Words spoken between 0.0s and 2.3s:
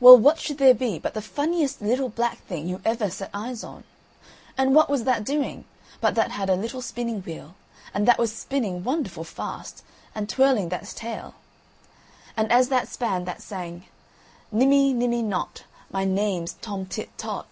Well, what should there be but the funniest little